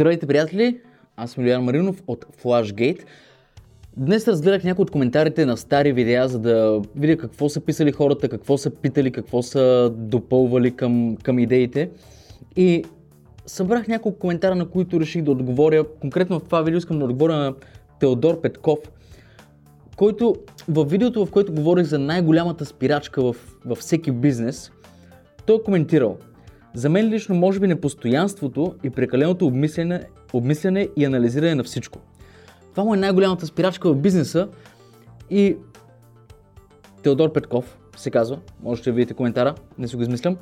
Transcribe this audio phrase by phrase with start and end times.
[0.00, 0.80] Здравейте, приятели!
[1.16, 3.04] Аз съм Илиан Маринов от Flashgate.
[3.96, 8.28] Днес разгледах някои от коментарите на стари видеа, за да видя какво са писали хората,
[8.28, 11.90] какво са питали, какво са допълвали към, към идеите.
[12.56, 12.84] И
[13.46, 15.84] събрах няколко коментара, на които реших да отговоря.
[16.00, 17.54] Конкретно в това видео искам да отговоря на
[17.98, 18.78] Теодор Петков,
[19.96, 20.34] който
[20.68, 24.72] в видеото, в което говорих за най-голямата спирачка в, във всеки бизнес,
[25.46, 26.18] той е коментирал–
[26.74, 31.98] за мен лично може би непостоянството и прекаленото обмислене, обмислене и анализиране на всичко.
[32.70, 34.48] Това му е най-голямата спирачка в бизнеса
[35.30, 35.56] и
[37.02, 40.36] Теодор Петков се казва, можете да видите коментара, не си го измислям.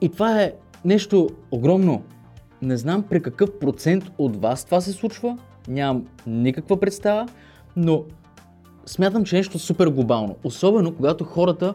[0.00, 0.52] И това е
[0.84, 2.02] нещо огромно.
[2.62, 5.38] Не знам при какъв процент от вас това се случва,
[5.68, 7.28] нямам никаква представа,
[7.76, 8.04] но
[8.86, 10.36] смятам, че е нещо супер глобално.
[10.44, 11.74] Особено когато хората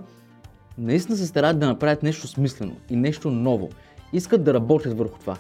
[0.80, 3.70] наистина се стараят да направят нещо смислено и нещо ново.
[4.14, 5.38] Искат да работят върху това.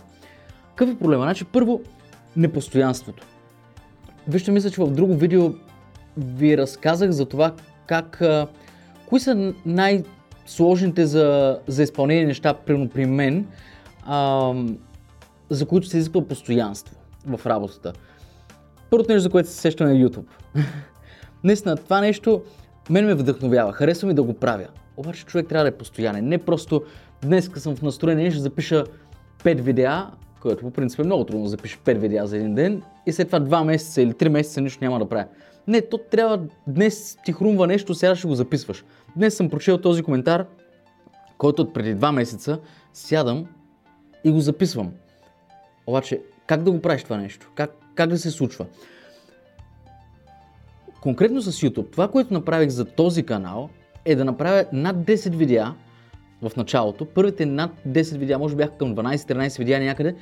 [0.75, 1.23] Какъв е проблема?
[1.23, 1.81] Значи, първо,
[2.35, 3.27] непостоянството.
[4.27, 5.53] Вижте, мисля, че в друго видео
[6.17, 7.53] ви разказах за това
[7.85, 8.21] как,
[9.05, 13.47] кои са най-сложните за, за изпълнение неща, примерно при мен,
[14.05, 14.53] а,
[15.49, 17.93] за които се изисква постоянство в работата.
[18.89, 20.25] Първото нещо, за което се сещам е YouTube.
[21.43, 22.41] Наистина, това нещо
[22.89, 24.67] мен ме вдъхновява, харесва ми да го правя.
[24.99, 26.27] Обаче човек трябва да е постоянен.
[26.27, 26.83] Не просто
[27.21, 28.83] днес съм в настроение, ще запиша
[29.43, 30.07] 5 видеа,
[30.41, 33.27] което по принцип е много трудно да запишеш 5 видеа за един ден и след
[33.27, 35.25] това 2 месеца или 3 месеца нищо няма да правя.
[35.67, 38.85] Не, то трябва днес ти хрумва нещо, сега ще го записваш.
[39.15, 40.45] Днес съм прочел този коментар,
[41.37, 42.59] който от преди 2 месеца
[42.93, 43.47] сядам
[44.23, 44.91] и го записвам.
[45.87, 47.51] Обаче, как да го правиш това нещо?
[47.55, 48.65] Как, как да се случва?
[51.01, 53.69] Конкретно с YouTube, това, което направих за този канал,
[54.11, 55.73] е да направя над 10 видеа
[56.41, 57.05] в началото.
[57.05, 60.15] Първите над 10 видеа, може бяха към 12-13 видеа някъде,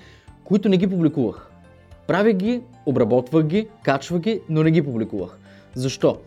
[0.44, 1.52] които не ги публикувах.
[2.08, 5.38] Правя ги, обработвах ги, качвах ги, но не ги публикувах.
[5.76, 6.18] Защо?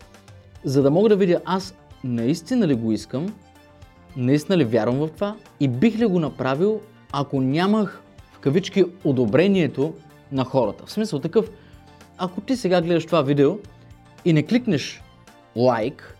[0.64, 3.34] За да мога да видя аз наистина ли го искам,
[4.16, 6.80] наистина ли вярвам в това и бих ли го направил,
[7.12, 9.94] ако нямах в кавички одобрението
[10.32, 10.86] на хората.
[10.86, 11.50] В смисъл такъв,
[12.18, 13.58] ако ти сега гледаш това видео
[14.24, 15.02] и не кликнеш
[15.56, 16.16] лайк,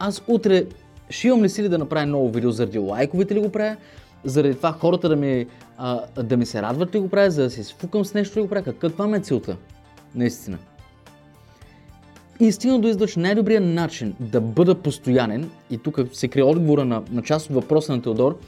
[0.00, 0.64] аз утре
[1.10, 3.76] ще имам ли сили да направя ново видео заради лайковете ли го правя,
[4.24, 5.46] заради това хората да ми,
[5.78, 8.42] а, да ми се радват ли го правя, за да се сфукам с нещо ли
[8.42, 9.56] го правя, какъв това ме е целта,
[10.14, 10.58] наистина.
[12.40, 16.84] И стигна до извода, че най-добрият начин да бъда постоянен, и тук се крие отговора
[16.84, 18.38] на, на част от въпроса на Теодор,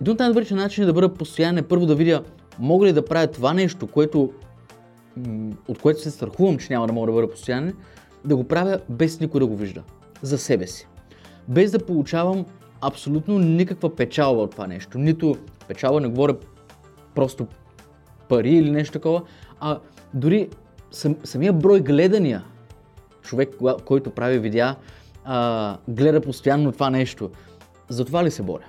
[0.00, 2.22] един от най-добрите начини да бъда постоянен е първо да видя
[2.58, 4.32] мога ли да правя това нещо, което,
[5.68, 7.74] от което се страхувам, че няма да мога да бъда постоянен,
[8.24, 9.82] да го правя без никой да го вижда
[10.22, 10.88] за себе си.
[11.48, 12.46] Без да получавам
[12.80, 14.98] абсолютно никаква печалба от това нещо.
[14.98, 15.36] Нито
[15.68, 16.36] печалба, не говоря
[17.14, 17.46] просто
[18.28, 19.22] пари или нещо такова,
[19.60, 19.78] а
[20.14, 20.48] дори
[20.90, 22.44] сам, самия брой гледания.
[23.22, 23.54] Човек,
[23.84, 24.76] който прави видеа,
[25.24, 27.30] а, гледа постоянно това нещо.
[27.88, 28.64] За това ли се боря?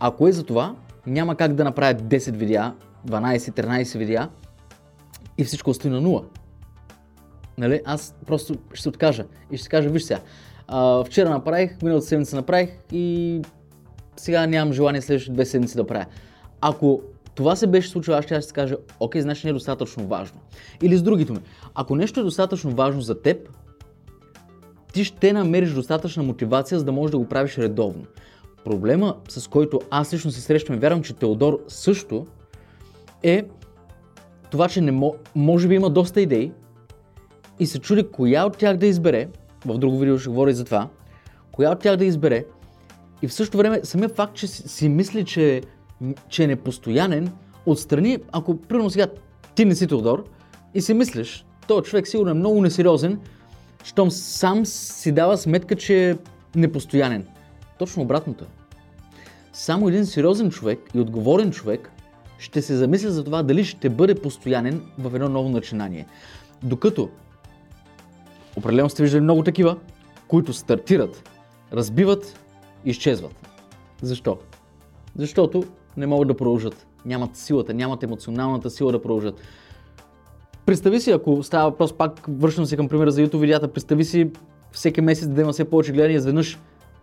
[0.00, 0.74] Ако е за това,
[1.06, 2.74] няма как да направя 10 видеа,
[3.06, 4.28] 12-13 видеа
[5.38, 6.24] и всичко стои на нула.
[7.58, 7.80] Нали?
[7.84, 10.20] Аз просто ще се откажа и ще кажа, виж сега,
[11.06, 13.40] вчера направих, миналата седмица направих и
[14.16, 16.06] сега нямам желание следващите две седмици да правя.
[16.60, 17.00] Ако
[17.34, 20.40] това се беше случило, аз ще си кажа, окей, значи не е достатъчно важно.
[20.82, 21.38] Или с другите ми,
[21.74, 23.48] ако нещо е достатъчно важно за теб,
[24.92, 28.04] ти ще намериш достатъчна мотивация, за да можеш да го правиш редовно.
[28.64, 32.26] Проблема, с който аз лично се срещам и вярвам, че Теодор също,
[33.22, 33.44] е
[34.50, 35.14] това, че не мо...
[35.34, 36.52] може би има доста идеи
[37.58, 39.28] и се чуди коя от тях да избере,
[39.64, 40.88] в друго видео ще говоря за това,
[41.52, 42.44] коя от тях да избере
[43.22, 45.62] и в същото време самия факт, че си мисли, че,
[46.28, 47.32] че е непостоянен,
[47.66, 49.06] отстрани, ако примерно сега
[49.54, 50.24] ти не си Теодор
[50.74, 53.20] и си мислиш, този човек сигурно е много несериозен,
[53.84, 56.16] щом сам си дава сметка, че е
[56.54, 57.26] непостоянен.
[57.78, 58.48] Точно обратното е.
[59.52, 61.92] Само един сериозен човек и отговорен човек
[62.38, 66.06] ще се замисля за това дали ще бъде постоянен в едно ново начинание.
[66.62, 67.08] Докато
[68.60, 69.76] Определено сте виждали много такива,
[70.28, 71.30] които стартират,
[71.72, 72.40] разбиват
[72.84, 73.48] изчезват.
[74.02, 74.38] Защо?
[75.16, 75.64] Защото
[75.96, 76.86] не могат да продължат.
[77.06, 79.40] Нямат силата, нямат емоционалната сила да продължат.
[80.66, 84.30] Представи си, ако става въпрос, пак връщам се към примера за YouTube видеята, представи си
[84.72, 86.58] всеки месец да има все повече гледания, изведнъж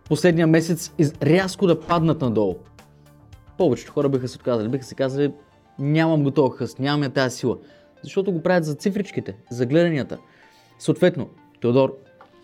[0.08, 2.56] последния месец рязко да паднат надолу.
[3.58, 5.32] Повечето хора биха се отказали, биха се казали,
[5.78, 7.56] нямам готова хъст, нямаме тази сила.
[8.02, 10.18] Защото го правят за цифричките, за гледанията.
[10.78, 11.28] Съответно,
[11.60, 11.96] Теодор,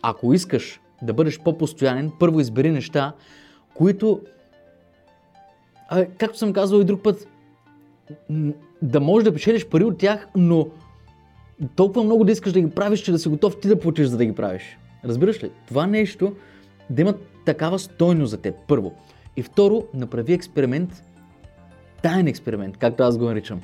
[0.02, 3.12] ако искаш да бъдеш по-постоянен, първо избери неща,
[3.75, 4.20] които,
[5.88, 7.28] а, както съм казал и друг път,
[8.82, 10.69] да можеш да печелиш пари от тях, но
[11.76, 14.16] толкова много да искаш да ги правиш, че да си готов ти да платиш за
[14.16, 14.78] да ги правиш.
[15.05, 15.50] Разбираш ли?
[15.69, 16.37] Това нещо
[16.90, 17.14] да има
[17.44, 18.93] такава стойност за теб, първо.
[19.37, 21.05] И второ, направи експеримент,
[22.02, 23.60] таен експеримент, както аз го наричам.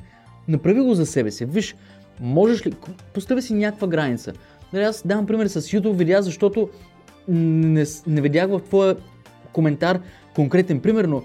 [0.47, 1.45] Направи го за себе си.
[1.45, 1.75] Виж,
[2.19, 2.73] можеш ли,
[3.13, 4.33] постави си някаква граница.
[4.73, 6.69] Нали, аз давам пример с YouTube видеа, защото
[7.27, 8.95] не, не видях в твоя
[9.53, 9.99] коментар
[10.35, 11.23] конкретен пример, но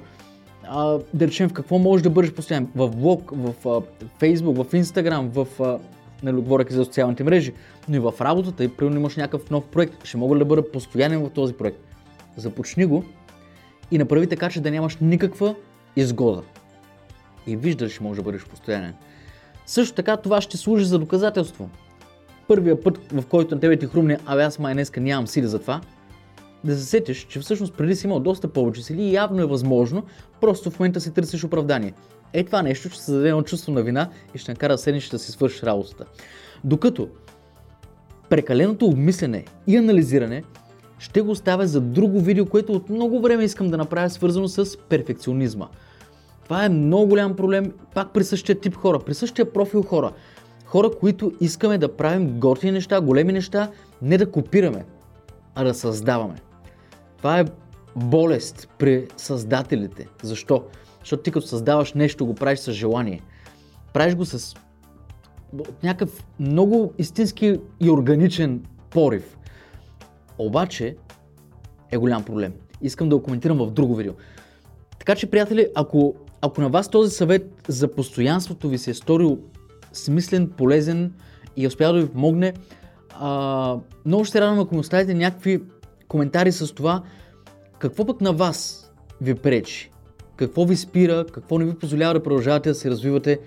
[0.69, 2.69] а, да речем в какво можеш да бъдеш постоянен.
[2.75, 3.81] В блог, в а,
[4.20, 5.78] Facebook, в Instagram, в а,
[6.22, 7.52] нали, говоряки за социалните мрежи,
[7.88, 11.25] но и в работата и примерно имаш някакъв нов проект, ще мога да бъда постоянен
[11.25, 11.78] в този проект.
[12.37, 13.04] Започни го
[13.90, 15.54] и направи така, че да нямаш никаква
[15.96, 16.43] изгода.
[17.46, 18.94] И виждаш, че можеш да бъдеш постоянен.
[19.66, 21.70] Също така това ще служи за доказателство.
[22.48, 25.58] Първия път, в който на тебе ти хрумне, абе аз май днеска нямам сили за
[25.58, 25.81] това,
[26.64, 30.02] да се сетиш, че всъщност преди си имал доста повече сили и явно е възможно,
[30.40, 31.93] просто в момента си търсиш оправдание.
[32.32, 35.19] Е това нещо ще се даде едно чувство на вина и ще накара седнеш да
[35.19, 36.04] си свършиш работата.
[36.64, 37.08] Докато
[38.28, 40.43] прекаленото обмислене и анализиране
[40.98, 44.78] ще го оставя за друго видео, което от много време искам да направя, свързано с
[44.88, 45.66] перфекционизма.
[46.44, 50.12] Това е много голям проблем, пак при същия тип хора, при същия профил хора.
[50.67, 53.71] Хора, които искаме да правим готини неща, големи неща,
[54.03, 54.85] не да копираме,
[55.55, 56.35] а да създаваме.
[57.19, 57.45] Това е
[57.97, 60.09] болест при създателите.
[60.23, 60.65] Защо?
[61.01, 63.23] Защото ти като създаваш нещо, го правиш с желание.
[63.93, 64.57] Правиш го с
[65.83, 69.39] някакъв много истински и органичен порив.
[70.39, 70.97] Обаче
[71.91, 72.53] е голям проблем.
[72.83, 74.13] Искам да го коментирам в друго видео.
[74.99, 79.39] Така че, приятели, ако, ако на вас този съвет за постоянството ви се е сторил
[79.98, 81.12] смислен, полезен
[81.56, 82.52] и успял да ви помогне,
[83.10, 85.62] а, много ще се радвам, ако ми оставите някакви
[86.08, 87.02] коментари с това,
[87.78, 88.90] какво пък на вас
[89.20, 89.90] ви пречи,
[90.37, 93.38] какво ви спира, какво не ви позволява да продължавате да се развивате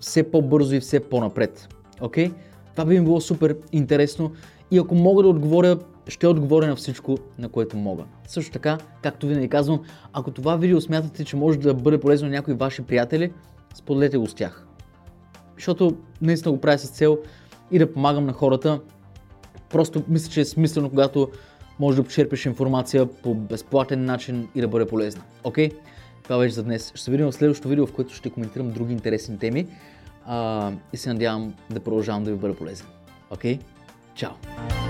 [0.00, 1.68] все по-бързо и все по-напред.
[2.00, 2.28] Окей?
[2.28, 2.32] Okay?
[2.72, 4.32] Това би ми било супер интересно
[4.70, 5.78] и ако мога да отговоря,
[6.08, 8.04] ще отговоря на всичко, на което мога.
[8.28, 9.80] Също така, както винаги казвам,
[10.12, 13.32] ако това видео смятате, че може да бъде полезно на някои ваши приятели,
[13.74, 14.66] споделете го с тях.
[15.56, 17.18] Защото наистина го правя с цел
[17.70, 18.80] и да помагам на хората.
[19.70, 21.28] Просто мисля, че е смислено, когато
[21.78, 25.22] може да почерпиш информация по безплатен начин и да бъде полезна.
[25.44, 25.68] Окей?
[25.68, 25.76] Okay?
[26.22, 26.88] Това беше за днес.
[26.94, 29.66] Ще се видим в следващото видео, в което ще коментирам други интересни теми
[30.26, 32.86] а, и се надявам да продължавам да ви бъда полезен.
[33.30, 33.58] Окей?
[33.58, 33.62] Okay?
[34.14, 34.81] Чао!